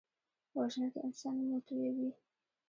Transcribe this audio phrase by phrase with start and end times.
[0.57, 2.09] وژنه د انسان وینه تویوي